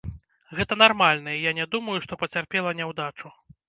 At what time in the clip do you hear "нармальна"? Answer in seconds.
0.83-1.37